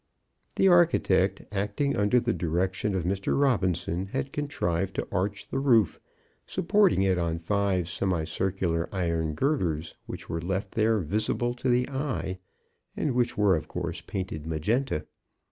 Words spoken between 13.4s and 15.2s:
of course painted magenta.